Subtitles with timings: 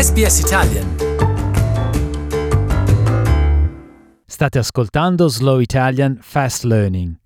[0.00, 0.94] SBS Italian.
[4.24, 7.16] State ascoltando Slow Italian Fast Learning.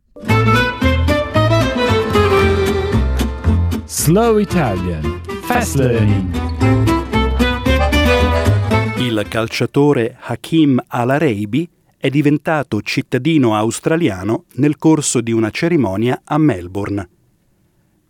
[3.83, 6.88] Slow Italian Fast Learning.
[8.99, 17.09] Il calciatore Hakim Al-Araibi è diventato cittadino australiano nel corso di una cerimonia a Melbourne.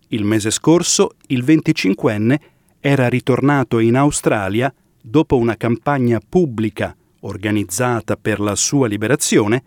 [0.07, 2.37] Il mese scorso il 25enne
[2.79, 9.63] era ritornato in Australia dopo una campagna pubblica organizzata per la sua liberazione,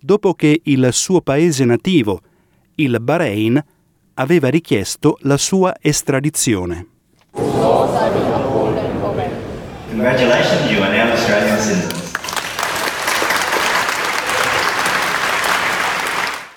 [0.00, 2.20] dopo che il suo paese nativo,
[2.76, 3.60] il Bahrain,
[4.14, 6.86] aveva richiesto la sua estradizione.
[10.00, 12.12] Congratulations, you are now Australian citizens.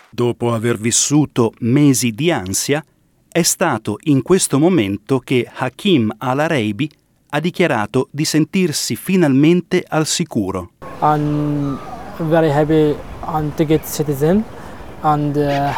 [0.10, 2.82] Dopo aver vissuto mesi di ansia,
[3.28, 6.90] è stato in questo momento che Hakim Al-Araibi
[7.32, 10.70] ha dichiarato di sentirsi finalmente al sicuro.
[11.02, 11.78] I'm
[12.20, 12.96] very happy
[13.28, 14.46] I'm to get citizen
[15.02, 15.74] and uh,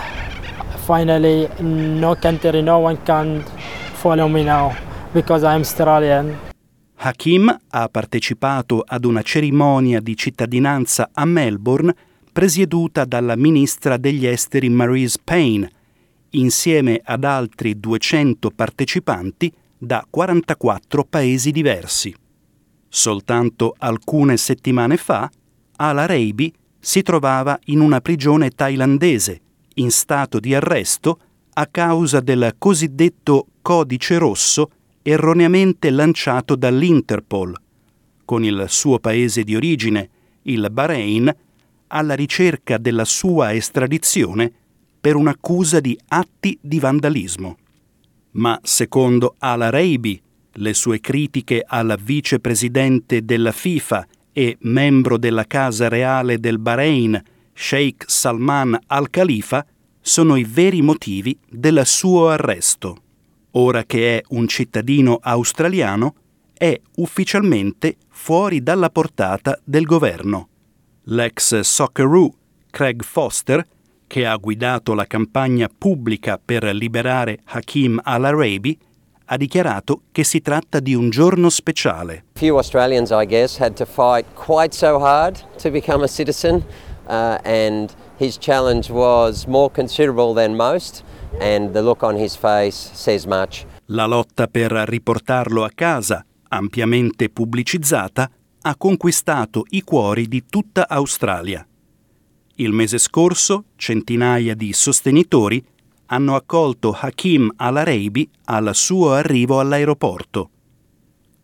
[0.85, 3.43] finally no country, no one can
[3.95, 4.71] follow me now
[5.13, 6.44] because I'm Australian.
[7.05, 11.95] Hakim ha partecipato ad una cerimonia di cittadinanza a Melbourne
[12.33, 15.71] presieduta dalla ministra degli esteri Marise Payne,
[16.31, 22.11] insieme ad altri 200 partecipanti da 44 paesi diversi.
[22.89, 25.29] Soltanto alcune settimane fa,
[25.75, 29.41] Al-Araibi si trovava in una prigione thailandese,
[29.75, 31.19] in stato di arresto
[31.53, 34.71] a causa del cosiddetto codice rosso
[35.07, 37.53] erroneamente lanciato dall'Interpol,
[38.25, 40.09] con il suo paese di origine,
[40.43, 41.31] il Bahrain,
[41.89, 44.51] alla ricerca della sua estradizione
[44.99, 47.57] per un'accusa di atti di vandalismo.
[48.31, 50.19] Ma secondo Al-Araibi,
[50.53, 57.21] le sue critiche al vicepresidente della FIFA e membro della Casa Reale del Bahrain,
[57.53, 59.63] Sheikh Salman al-Khalifa,
[60.01, 63.03] sono i veri motivi del suo arresto.
[63.57, 66.15] Ora che è un cittadino australiano,
[66.57, 70.49] è ufficialmente fuori dalla portata del governo.
[71.05, 72.33] L'ex Socceroo
[72.69, 73.65] Craig Foster,
[74.07, 78.77] che ha guidato la campagna pubblica per liberare Hakim al-Araibi,
[79.27, 82.25] ha dichiarato che si tratta di un giorno speciale.
[82.33, 86.63] Few Australians, I guess, had to fight quite so hard to become a citizen,
[87.07, 91.03] uh, and his challenge was more considerable than most,
[93.87, 98.29] La lotta per riportarlo a casa, ampiamente pubblicizzata,
[98.61, 101.65] ha conquistato i cuori di tutta Australia.
[102.55, 105.63] Il mese scorso centinaia di sostenitori
[106.07, 110.49] hanno accolto Hakim al-Araibi al suo arrivo all'aeroporto.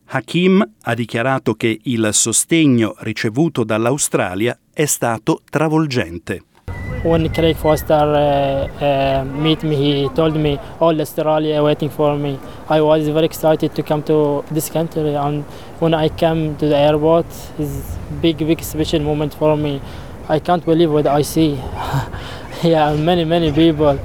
[0.05, 6.43] Hakim ha dichiarato che il sostegno ricevuto dall'Australia è stato travolgente.
[7.03, 12.37] When Craig Foster uh, uh, meet me, he told me all Australia waiting for me.
[12.69, 15.43] I was very excited to come to this country, and
[15.79, 17.25] when I came to the airport,
[17.57, 19.81] it's big, big special moment for me.
[20.29, 21.57] I can't believe what I see.
[22.61, 23.99] yeah, many, many people.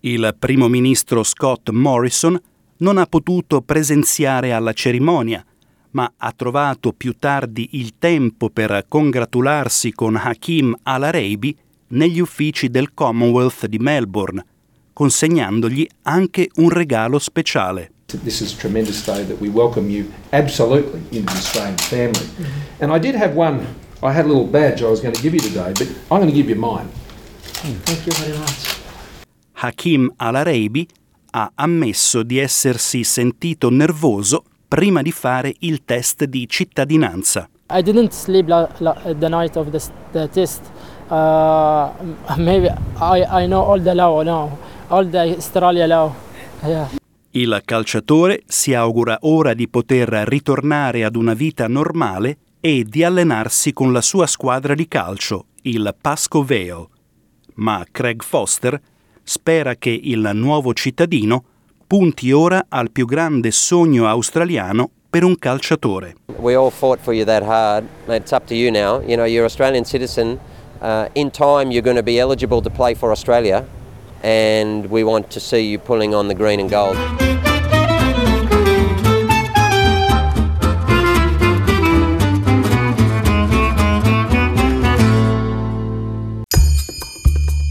[0.00, 2.36] Il primo ministro Scott Morrison
[2.78, 5.44] non ha potuto presenziare alla cerimonia,
[5.92, 11.56] ma ha trovato più tardi il tempo per congratularsi con Hakim al-Araibi
[11.88, 14.44] negli uffici del Commonwealth di Melbourne,
[14.92, 17.90] consegnandogli anche un regalo speciale.
[18.22, 22.26] This is a tremendous day that we welcome you absolutely into the Australian family.
[22.78, 23.66] And I did have one,
[24.02, 26.30] I had a little badge I was going to give you today, but I'm going
[26.30, 26.88] to give you mine.
[27.84, 28.84] Thank you very much.
[29.54, 30.86] Hakim al-Araibi
[31.32, 37.48] ha ammesso di essersi sentito nervoso prima di fare il test di cittadinanza.
[37.68, 40.62] I didn't sleep la, la, the night of the, the test.
[41.08, 41.90] Uh,
[42.36, 42.68] maybe
[42.98, 44.58] I, I know all the law now,
[44.88, 46.12] all the Australia law.
[46.64, 46.88] Yeah.
[47.30, 53.72] Il calciatore si augura ora di poter ritornare ad una vita normale e di allenarsi
[53.72, 56.86] con la sua squadra di calcio, il Pasco Vale.
[57.56, 58.80] Ma Craig Foster
[59.22, 61.44] spera che il nuovo cittadino
[61.86, 66.16] punti ora al più grande sogno australiano per un calciatore.
[66.38, 67.84] We all fought for you that hard.
[68.08, 69.00] It's up to you now.
[69.00, 70.38] You know, you're an Australian citizen.
[70.86, 73.66] Uh, in time, you're going to be eligible to play for Australia,
[74.22, 76.96] and we want to see you pulling on the green and gold.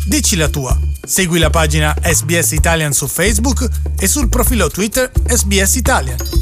[0.10, 0.78] Dici la tua.
[1.06, 3.66] Segui la pagina SBS Italian su Facebook
[3.98, 6.35] e sul profilo Twitter SBS Italian.